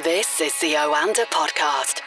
[0.00, 2.00] This is the Oanda Podcast.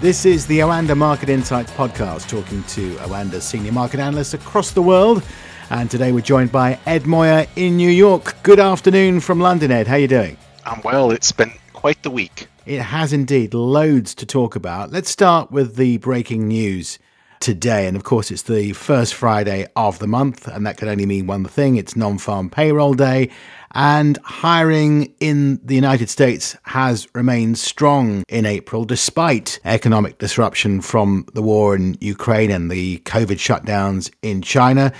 [0.00, 4.82] This is the Oanda Market Insights Podcast, talking to Oanda's senior market analysts across the
[4.82, 5.22] world.
[5.70, 8.34] And today we're joined by Ed Moya in New York.
[8.42, 9.86] Good afternoon from London, Ed.
[9.86, 10.36] How are you doing?
[10.66, 11.12] I'm well.
[11.12, 12.48] It's been quite the week.
[12.66, 13.54] It has indeed.
[13.54, 14.90] Loads to talk about.
[14.90, 16.98] Let's start with the breaking news
[17.40, 17.86] today.
[17.86, 21.26] And of course, it's the first Friday of the month, and that can only mean
[21.26, 23.30] one thing it's non farm payroll day.
[23.72, 31.26] And hiring in the United States has remained strong in April, despite economic disruption from
[31.34, 34.92] the war in Ukraine and the COVID shutdowns in China.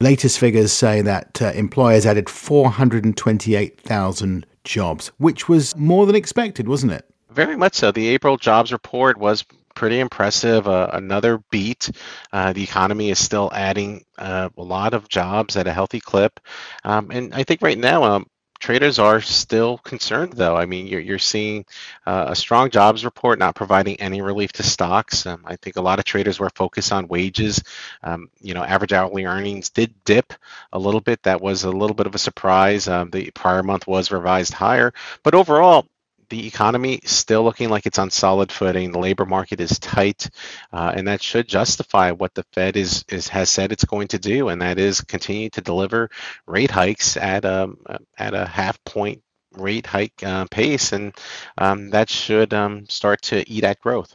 [0.00, 6.92] Latest figures say that uh, employers added 428,000 jobs, which was more than expected, wasn't
[6.92, 7.04] it?
[7.30, 7.90] Very much so.
[7.90, 9.44] The April jobs report was
[9.78, 10.66] pretty impressive.
[10.66, 11.90] Uh, another beat.
[12.32, 16.40] Uh, the economy is still adding uh, a lot of jobs at a healthy clip,
[16.84, 18.02] um, and I think right now.
[18.02, 18.26] Um,
[18.60, 20.56] traders are still concerned though.
[20.56, 21.64] I mean, you're, you're seeing
[22.04, 25.26] uh, a strong jobs report not providing any relief to stocks.
[25.26, 27.62] Um, I think a lot of traders were focused on wages.
[28.02, 30.32] Um, you know, average hourly earnings did dip
[30.72, 31.22] a little bit.
[31.22, 32.88] That was a little bit of a surprise.
[32.88, 35.86] Um, the prior month was revised higher, but overall,
[36.30, 38.92] the economy still looking like it's on solid footing.
[38.92, 40.28] The labor market is tight,
[40.72, 44.18] uh, and that should justify what the Fed is, is has said it's going to
[44.18, 46.10] do, and that is continue to deliver
[46.46, 47.78] rate hikes at a um,
[48.16, 51.14] at a half point rate hike uh, pace, and
[51.56, 54.14] um, that should um, start to eat at growth.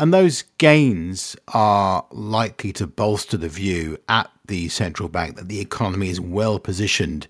[0.00, 5.60] And those gains are likely to bolster the view at the central bank that the
[5.60, 7.28] economy is well positioned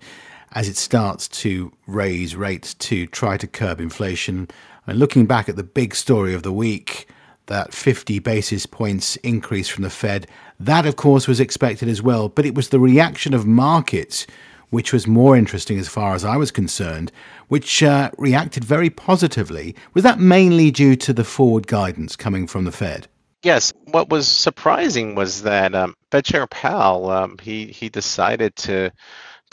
[0.53, 4.47] as it starts to raise rates to try to curb inflation.
[4.87, 7.07] And looking back at the big story of the week,
[7.47, 10.27] that 50 basis points increase from the Fed,
[10.59, 14.25] that of course was expected as well, but it was the reaction of markets
[14.69, 17.11] which was more interesting as far as I was concerned,
[17.47, 19.75] which uh, reacted very positively.
[19.93, 23.07] Was that mainly due to the forward guidance coming from the Fed?
[23.43, 23.71] Yes.
[23.85, 28.89] What was surprising was that um, Fed Chair Powell um, he he decided to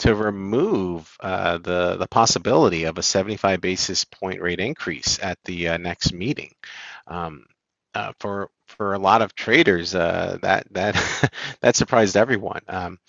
[0.01, 5.69] to remove uh, the the possibility of a 75 basis point rate increase at the
[5.69, 6.53] uh, next meeting.
[7.07, 7.45] Um,
[7.93, 11.31] uh, for for a lot of traders, uh, that that
[11.61, 12.61] that surprised everyone.
[12.67, 12.99] Um,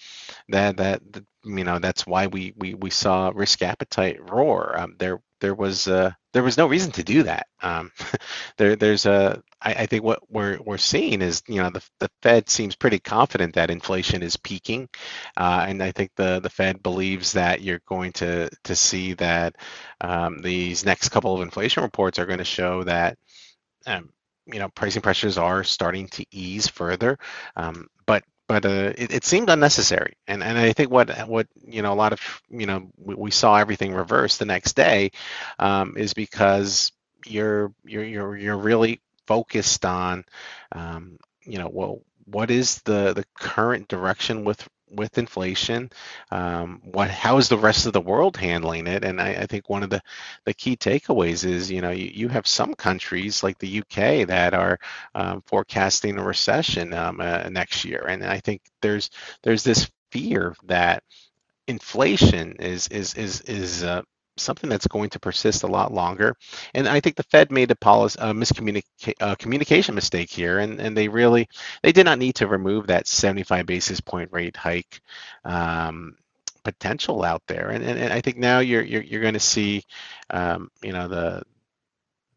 [0.49, 1.03] that that
[1.45, 4.79] you know that's why we we we saw risk appetite roar.
[4.79, 7.47] Um, there there was uh, there was no reason to do that.
[7.63, 7.93] Um,
[8.57, 12.11] there there's a I, I, think what we're we're seeing is you know the the
[12.23, 14.89] Fed seems pretty confident that inflation is peaking,
[15.37, 19.57] uh, and I think the the Fed believes that you're going to to see that
[20.01, 23.19] um, these next couple of inflation reports are going to show that.
[23.87, 24.11] Um,
[24.47, 27.17] you know, pricing pressures are starting to ease further,
[27.55, 30.13] um, but but uh, it, it, seemed unnecessary.
[30.29, 32.21] And and I think what what you know a lot of
[32.51, 35.13] you know we, we saw everything reverse the next day
[35.59, 36.93] um, is because
[37.25, 40.27] you're you're you're you're really focused on
[40.73, 45.91] um, you know well what is the the current direction with with inflation
[46.31, 49.05] um, what how is the rest of the world handling it?
[49.05, 50.01] And I, I, think one of the
[50.45, 54.55] the key takeaways is you know you, you have some countries like the UK that
[54.55, 54.79] are
[55.15, 58.05] um, forecasting a recession um, uh, next year.
[58.09, 59.11] And I think there's
[59.43, 61.03] there's this fear that
[61.69, 64.03] inflation is is is is uh,
[64.37, 66.37] something that's going to persist a lot longer.
[66.75, 70.97] And I think the Fed made a policy a miscommunication communication mistake here, and and
[70.97, 71.49] they really
[71.83, 75.01] they did not need to remove that 75 basis point rate hike.
[75.45, 76.17] Um,
[76.65, 79.83] potential out there and, and, and I think now you're you're, you're going to see
[80.31, 81.43] um, you know the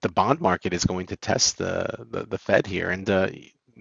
[0.02, 3.28] the bond market is going to test the the, the Fed here and uh,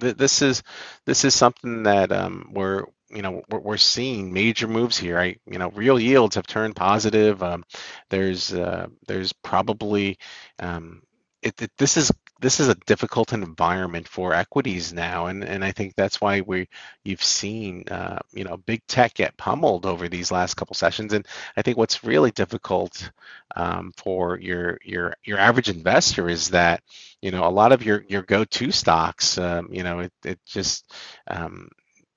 [0.01, 0.63] th- this is
[1.07, 5.19] this is something that um, we're you know we're, we're, seeing major moves here.
[5.19, 7.43] I you know real yields have turned positive.
[7.43, 7.65] Um,
[8.11, 10.19] there's uh, there's probably
[10.59, 11.03] um,
[11.43, 12.11] it, it, this is
[12.41, 16.69] this is a difficult environment for equities now, and and I think that's why we
[17.05, 21.27] you've seen uh, you know big tech get pummeled over these last couple sessions, and
[21.57, 23.11] I think what's really difficult
[23.55, 26.83] um, for your your your average investor is that
[27.23, 30.93] you know a lot of your your go-to stocks, um, you know it it just
[31.29, 31.69] um,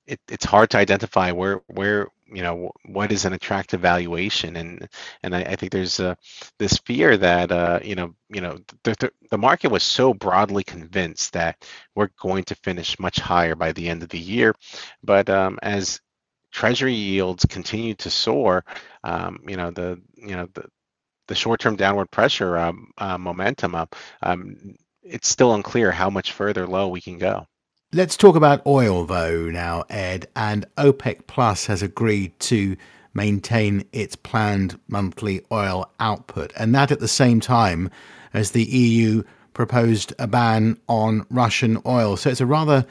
[0.08, 4.58] it, it's hard to identify where where you know what is an attractive valuation.
[4.58, 4.90] And
[5.24, 6.16] and I, I think there's uh,
[6.60, 10.64] this fear that uh, you know you know the, the, the market was so broadly
[10.64, 11.66] convinced that
[11.96, 14.56] we're going to finish much higher by the end of the year.
[15.04, 16.02] But um, as
[16.52, 18.66] treasury yields continue to soar
[19.04, 20.66] um, you know the you know the
[21.28, 24.58] the short-term downward pressure um, uh, momentum up um,
[25.04, 27.46] it's still unclear how much further low we can go
[27.94, 30.28] Let's talk about oil, though, now, Ed.
[30.36, 32.76] And OPEC Plus has agreed to
[33.14, 36.52] maintain its planned monthly oil output.
[36.58, 37.90] And that at the same time
[38.34, 39.24] as the EU
[39.54, 42.18] proposed a ban on Russian oil.
[42.18, 42.86] So it's a rather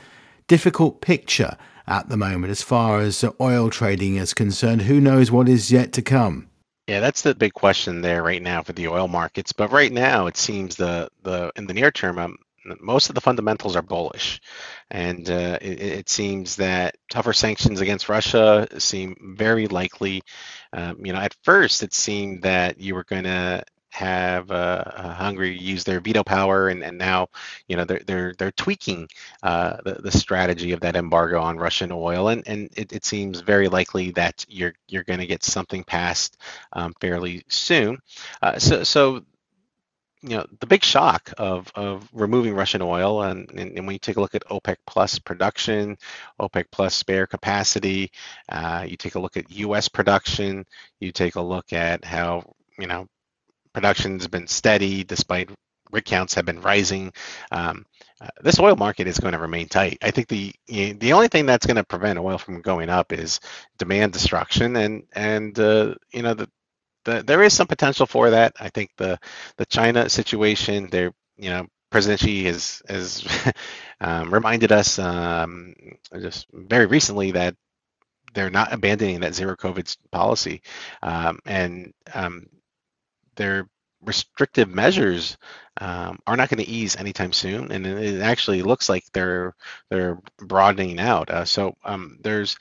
[0.48, 4.82] difficult picture at the moment as far as oil trading is concerned.
[4.82, 6.48] Who knows what is yet to come?
[6.88, 9.52] Yeah, that's the big question there right now for the oil markets.
[9.52, 12.36] But right now, it seems the the in the near term, um,
[12.80, 14.40] most of the fundamentals are bullish,
[14.90, 20.22] and uh, it, it, seems that tougher sanctions against Russia seem very likely.
[20.72, 23.64] Um, you know, at first it seemed that you were going to
[23.96, 27.28] have uh, uh, Hungary use their veto power, and, and now
[27.66, 29.08] you know they're they're they're tweaking
[29.42, 33.40] uh, the, the strategy of that embargo on Russian oil, and and it, it seems
[33.40, 36.36] very likely that you're you're going to get something passed
[36.74, 37.98] um, fairly soon.
[38.42, 39.24] Uh, so so
[40.22, 43.98] you know the big shock of of removing Russian oil, and, and, and when you
[43.98, 45.96] take a look at OPEC plus production,
[46.40, 48.10] OPEC plus spare capacity,
[48.48, 49.88] uh, you take a look at U.S.
[49.88, 50.64] production,
[51.00, 52.42] you take a look at how
[52.78, 53.06] you know
[53.72, 55.50] production's been steady despite
[55.92, 57.12] rig counts have been rising.
[57.52, 57.84] Um,
[58.20, 59.98] uh, this oil market is going to remain tight.
[60.02, 63.40] I think the the only thing that's going to prevent oil from going up is
[63.78, 66.48] demand destruction, and and uh, you know the,
[67.06, 68.52] the there is some potential for that.
[68.60, 69.18] I think the
[69.56, 73.26] the China situation, there you know President Xi has has
[74.00, 75.74] um, reminded us um,
[76.20, 77.56] just very recently that
[78.34, 80.60] they're not abandoning that zero COVID policy,
[81.02, 82.46] um, and um,
[83.36, 83.68] their
[84.02, 85.36] restrictive measures
[85.80, 89.54] um, are not going to ease anytime soon, and it actually looks like they're
[89.90, 91.30] they're broadening out.
[91.30, 92.58] Uh, so um, there's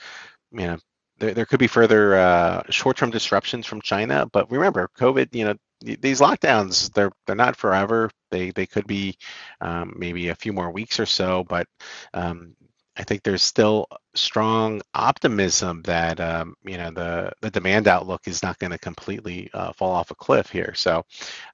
[0.52, 0.78] you know
[1.18, 5.56] there, there could be further uh, short-term disruptions from China, but remember, COVID, you know,
[5.82, 8.10] these lockdowns they're they're not forever.
[8.32, 9.18] They they could be
[9.62, 11.68] um, maybe a few more weeks or so, but
[12.14, 12.56] um,
[12.98, 18.42] I think there's still strong optimism that um, you know the the demand outlook is
[18.42, 20.74] not going to completely uh, fall off a cliff here.
[20.76, 21.04] So,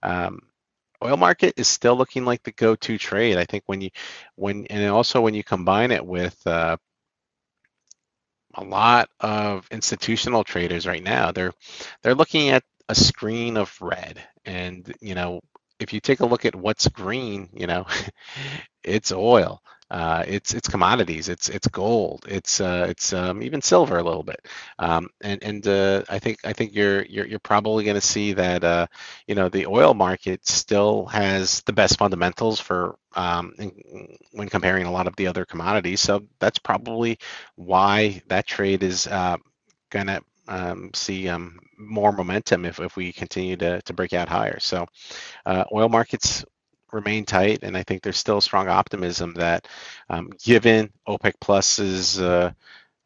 [0.03, 0.39] um,
[1.03, 3.37] oil market is still looking like the go-to trade.
[3.37, 3.89] I think when you
[4.35, 6.77] when and also when you combine it with uh,
[8.55, 11.53] a lot of institutional traders right now, they're
[12.01, 15.41] they're looking at a screen of red, and you know
[15.79, 17.85] if you take a look at what's green, you know,
[18.83, 19.61] it's oil.
[19.91, 21.27] Uh, it's it's commodities.
[21.27, 22.25] It's it's gold.
[22.27, 24.47] It's uh, it's um, even silver a little bit.
[24.79, 28.33] Um, and and uh, I think I think you're you're you're probably going to see
[28.33, 28.87] that uh,
[29.27, 34.85] you know the oil market still has the best fundamentals for um, in, when comparing
[34.85, 35.99] a lot of the other commodities.
[35.99, 37.19] So that's probably
[37.55, 39.37] why that trade is uh,
[39.89, 44.29] going to um, see um, more momentum if, if we continue to, to break out
[44.29, 44.59] higher.
[44.59, 44.85] So
[45.45, 46.45] uh, oil markets
[46.91, 49.67] remain tight, and I think there's still strong optimism that
[50.09, 52.51] um, given OPEC Plus's uh,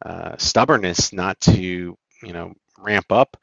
[0.04, 3.36] uh, stubbornness not to you know ramp up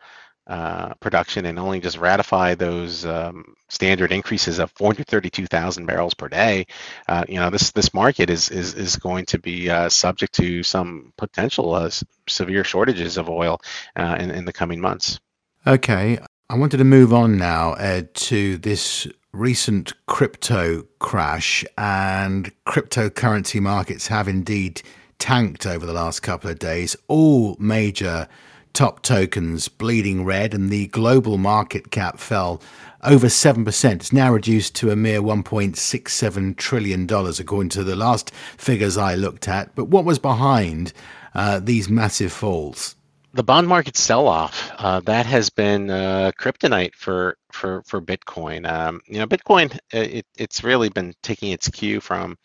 [0.46, 6.68] uh, production and only just ratify those um, standard increases of 432,000 barrels per day,
[7.08, 10.62] uh, you know, this this market is is is going to be uh, subject to
[10.64, 11.90] some potential uh,
[12.28, 13.62] severe shortages of oil
[13.96, 15.20] uh, in in the coming months.
[15.66, 16.20] Okay,
[16.50, 24.08] I wanted to move on now, Ed, to this recent crypto crash, and cryptocurrency markets
[24.08, 24.82] have indeed
[25.20, 26.96] tanked over the last couple of days.
[27.08, 28.28] All major
[28.74, 32.62] top tokens bleeding red, and the global market cap fell
[33.04, 33.94] over 7%.
[33.94, 39.48] It's now reduced to a mere $1.67 trillion, according to the last figures I looked
[39.48, 39.76] at.
[39.76, 40.94] But what was behind
[41.34, 42.96] uh, these massive falls?
[43.36, 48.72] The bond market sell-off uh, that has been uh, kryptonite for for for Bitcoin.
[48.72, 52.38] Um, you know, Bitcoin it, it's really been taking its cue from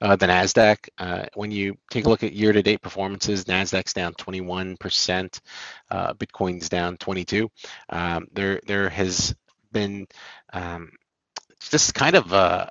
[0.00, 0.88] uh, the Nasdaq.
[0.96, 5.40] Uh, when you take a look at year-to-date performances, Nasdaq's down 21%,
[5.90, 7.50] uh, Bitcoin's down 22.
[7.88, 9.34] Um, there, there has
[9.72, 10.06] been
[10.52, 10.90] um,
[11.70, 12.66] just kind of uh,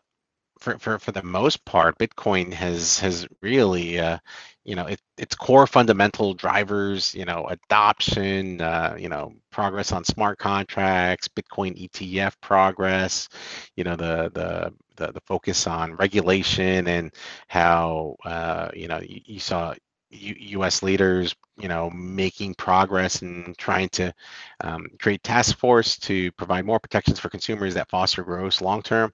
[0.59, 4.19] for, for for the most part, Bitcoin has has really uh,
[4.63, 10.03] you know, it, its core fundamental drivers, you know, adoption, uh, you know, progress on
[10.03, 13.29] smart contracts, Bitcoin ETF progress,
[13.75, 17.11] you know, the the the, the focus on regulation and
[17.47, 19.73] how uh, you know you, you saw
[20.11, 20.83] U- U.S.
[20.83, 24.13] leaders, you know, making progress and trying to
[24.61, 29.13] um, create task force to provide more protections for consumers that foster growth long term.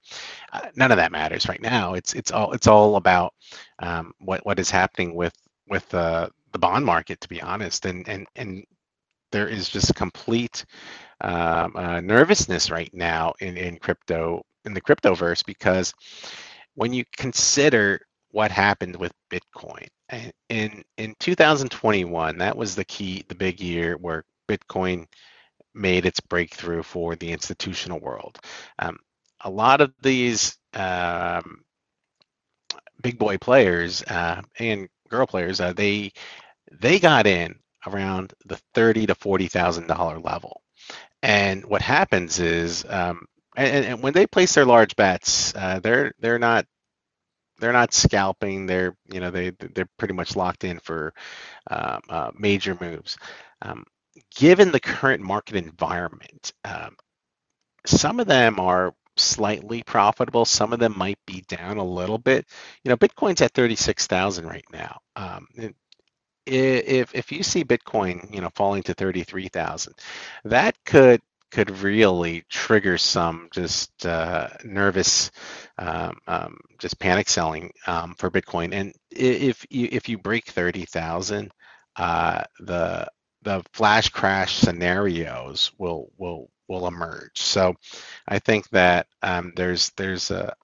[0.52, 1.94] Uh, none of that matters right now.
[1.94, 3.34] It's it's all it's all about
[3.80, 5.34] um, what what is happening with
[5.68, 8.64] with uh, the bond market, to be honest, and and and
[9.32, 10.64] there is just complete
[11.22, 15.94] um, uh, nervousness right now in in crypto in the cryptoverse because
[16.74, 18.00] when you consider
[18.32, 19.88] what happened with Bitcoin
[20.48, 25.06] in in 2021, that was the key, the big year where Bitcoin
[25.74, 28.38] made its breakthrough for the institutional world.
[28.78, 28.98] Um,
[29.40, 31.62] a lot of these um,
[33.02, 36.12] big boy players uh, and girl players, uh, they
[36.72, 40.62] they got in around the thirty to forty thousand dollar level,
[41.22, 46.12] and what happens is, um, and, and, when they place their large bets, uh, they're
[46.18, 46.66] they're not
[47.58, 48.66] they're not scalping.
[48.66, 51.14] They're you know they they're pretty much locked in for
[51.70, 53.16] um, uh, major moves.
[53.62, 53.84] Um,
[54.34, 56.96] given the current market environment, um,
[57.86, 60.44] some of them are slightly profitable.
[60.44, 62.46] Some of them might be down a little bit.
[62.84, 64.98] You know, Bitcoin's at 36,000 right now.
[65.16, 65.46] Um,
[66.46, 69.94] if if you see Bitcoin, you know, falling to 33,000,
[70.44, 75.30] that could could really trigger some just uh, nervous,
[75.78, 78.74] um, um, just panic selling um, for Bitcoin.
[78.74, 81.50] And if you if you break 30,000,
[81.96, 83.08] uh, the
[83.42, 87.40] the flash crash scenarios will will will emerge.
[87.40, 87.74] So
[88.26, 90.54] I think that um, there's there's a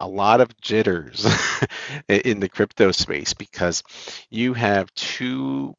[0.00, 1.26] a lot of jitters
[2.08, 3.82] in the crypto space because
[4.30, 5.74] you have too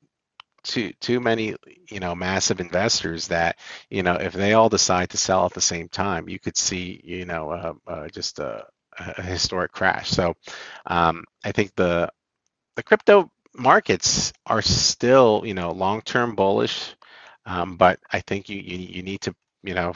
[0.63, 1.55] too too many
[1.89, 3.57] you know massive investors that
[3.89, 7.01] you know if they all decide to sell at the same time you could see
[7.03, 8.65] you know uh, uh, just a,
[8.97, 10.09] a, historic crash.
[10.09, 10.35] So
[10.85, 12.09] um, i think the
[12.75, 16.95] the crypto markets are still you know long term bullish
[17.45, 19.93] um, but i think you, you you need to you know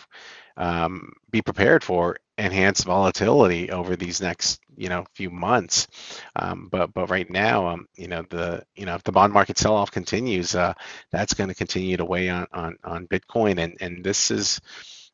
[0.57, 5.87] um, be prepared for enhanced volatility over these next you know few months.
[6.35, 9.57] Um, but but right now um, you know the you know if the bond market
[9.57, 10.73] sell off continues uh,
[11.11, 13.59] that's going to continue to weigh on on on bitcoin.
[13.59, 14.59] And and this is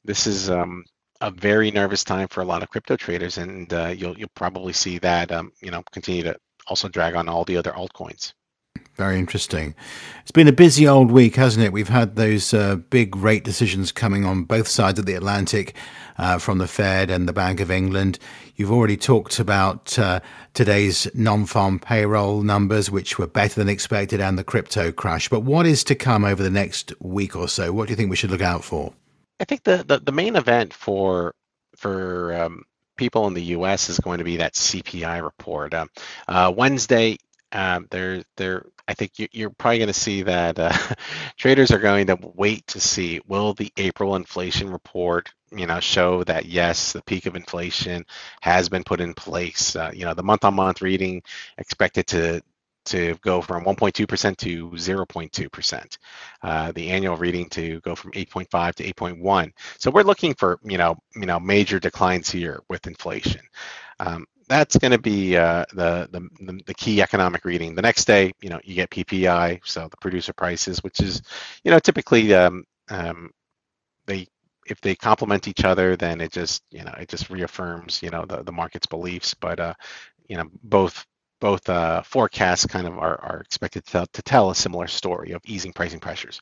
[0.04, 0.84] this is um,
[1.22, 3.38] a very nervous time for a lot of crypto traders.
[3.38, 6.36] And uh, you'll you'll probably see that um, you know continue to
[6.68, 8.34] also drag on all the other altcoins
[8.96, 9.76] very interesting.
[10.22, 11.74] It's been a busy old week, hasn't it?
[11.74, 15.74] We've had those uh, big rate decisions coming on both sides of the Atlantic
[16.18, 18.20] uh, from the Fed and the Bank of England.
[18.56, 20.20] You've already talked about uh,
[20.54, 25.30] today's non farm payroll numbers, which were better than expected, and the crypto crash.
[25.30, 27.74] But what is to come over the next week or so?
[27.74, 28.94] What do you think we should look out for?
[29.40, 31.34] I think the, the, the main event for
[31.76, 32.64] for um,
[32.98, 33.90] people in the U.S.
[33.90, 35.74] is going to be that CPI report.
[35.74, 35.90] Um,
[36.28, 37.18] uh, Wednesday,
[37.52, 40.78] um, they're they're I think you, are probably going to see that uh,
[41.38, 46.26] traders are going to wait to see will the April inflation report, you know, show
[46.26, 48.06] that yes, the peak of inflation
[48.42, 49.78] has been put in place.
[49.78, 51.24] Uh, you know, the month-on-month reading
[51.58, 52.42] expected to
[52.84, 55.98] to go from 1.2% to 0.2%.
[56.42, 59.52] Uh, the annual reading to go from 8.5 to 8.1.
[59.78, 63.42] So we're looking for you know you know major declines here with inflation.
[64.00, 67.74] Um, that's going to be uh, the, the, the key economic reading.
[67.76, 71.22] The next day, you know, you get PPI, so the producer prices, which is,
[71.64, 73.32] you know, typically um, um,
[74.06, 74.28] they
[74.68, 78.26] if they complement each other, then it just you know it just reaffirms you know
[78.26, 79.34] the the market's beliefs.
[79.34, 79.74] But uh,
[80.28, 81.06] you know both
[81.42, 85.42] both uh, forecasts kind of are, are expected to, to, tell a similar story of
[85.46, 86.40] easing pricing pressures.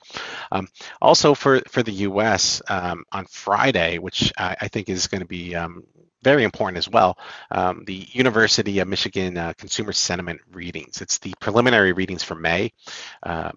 [0.51, 0.67] Um,
[1.01, 5.27] also for, for the US um, on Friday, which I, I think is going to
[5.27, 5.85] be um,
[6.21, 7.17] very important as well,
[7.51, 11.01] um, the University of Michigan uh, Consumer Sentiment Readings.
[11.01, 12.71] It's the preliminary readings for May.
[13.23, 13.51] Uh,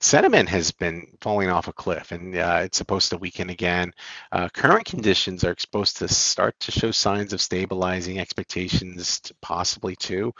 [0.00, 3.92] sentiment has been falling off a cliff and uh, it's supposed to weaken again.
[4.32, 9.94] Uh, current conditions are supposed to start to show signs of stabilizing expectations, to possibly
[9.94, 10.32] too.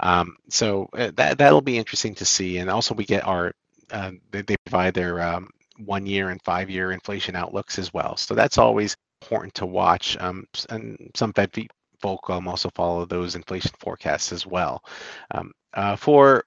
[0.00, 2.58] Um, so uh, that that'll be interesting to see.
[2.58, 3.52] And also, we get our
[3.90, 8.16] uh, they, they, provide their um, one year and five year inflation outlooks as well.
[8.16, 10.16] So that's always important to watch.
[10.20, 11.50] Um, and some Fed
[12.00, 14.84] folk um, also follow those inflation forecasts as well.
[15.30, 16.44] Um, uh, for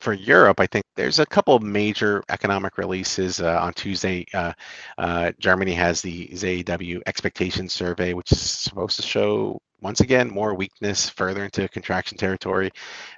[0.00, 4.24] for Europe, I think there's a couple of major economic releases uh, on Tuesday.
[4.32, 4.52] Uh,
[4.96, 10.54] uh, Germany has the ZEW expectation survey, which is supposed to show once again more
[10.54, 12.70] weakness further into contraction territory.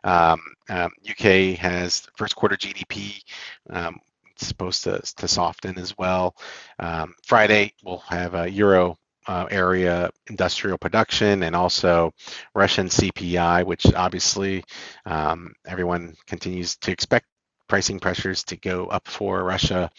[0.05, 0.41] Um,
[0.71, 3.23] um, UK has first quarter GDP,
[3.71, 3.99] um,
[4.47, 6.37] supposed to, to soften as well.
[6.79, 12.13] Um, Friday, we'll have a Euro uh, area industrial production and also
[12.55, 14.65] Russian CPI, which obviously
[15.07, 17.27] um, everyone continues to expect
[17.69, 19.91] pricing pressures to go up for Russia.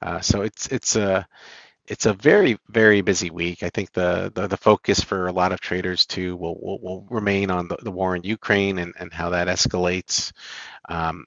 [0.00, 1.26] Uh, so it's it's a
[1.86, 3.62] it's a very very busy week.
[3.62, 7.06] I think the the, the focus for a lot of traders too will will, will
[7.10, 10.32] remain on the, the war in Ukraine and, and how that escalates.
[10.88, 11.24] Um,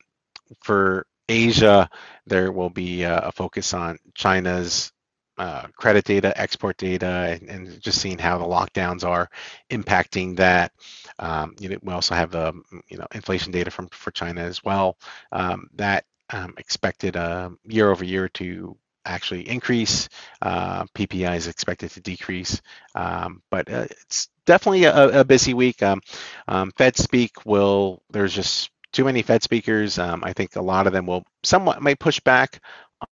[0.64, 1.90] for Asia,
[2.26, 4.92] there will be a, a focus on China's
[5.38, 9.30] uh, credit data, export data, and, and, just seeing how the lockdowns are
[9.70, 10.74] impacting that.
[11.18, 12.52] Um, you know, we also have the
[12.90, 14.98] you know inflation data from for China as well.
[15.32, 20.10] Um, that um, expected uh, year over year to actually increase.
[20.42, 22.62] Uh, PPI is expected to decrease,
[22.96, 25.82] um, but uh, it's definitely a, a busy week.
[25.82, 26.02] Um,
[26.50, 28.04] um, Fed speak will.
[28.10, 30.00] There's just too many Fed speakers.
[30.00, 32.62] Um, I think a lot of them will somewhat may push back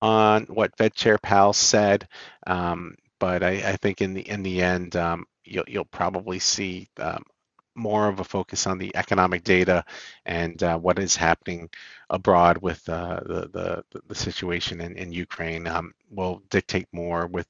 [0.03, 2.07] on what Fed Chair Powell said,
[2.47, 6.89] um, but I, I, think in the in the end, um, you'll you'll probably see
[6.99, 7.23] um,
[7.75, 9.85] more of a focus on the economic data
[10.27, 11.69] and uh, what is happening
[12.11, 17.47] abroad with uh, the, the, the situation in, in Ukraine um, will dictate more with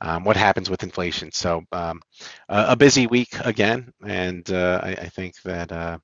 [0.00, 1.32] um, what happens with inflation.
[1.32, 2.02] So um,
[2.48, 5.98] a, a, busy week again, and uh, I, I, think that uh,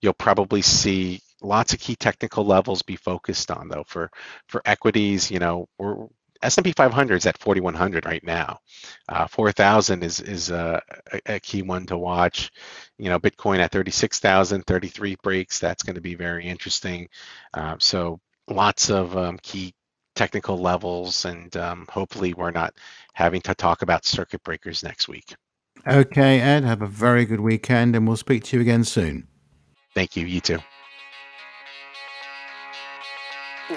[0.00, 4.10] you'll probably see lots of key technical levels be focused on though for
[4.48, 6.06] for equities you know we're
[6.42, 8.60] S&P 500 is at 4100 right now.
[9.08, 10.82] Uh, 4000 is is a,
[11.26, 12.50] a, key one to watch.
[12.98, 15.58] You know, Bitcoin at 36,000, 33 breaks.
[15.58, 17.08] That's going to be very interesting.
[17.54, 19.74] Uh, so lots of um, key
[20.14, 22.74] technical levels, and um, hopefully we're not
[23.12, 25.34] having to talk about circuit breakers next week.
[25.86, 26.64] Okay, Ed.
[26.64, 29.28] Have a very good weekend, and we'll speak to you again soon.
[29.96, 30.26] Thank you.
[30.26, 30.58] You too.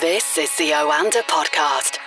[0.02, 1.99] This is the Oanda podcast.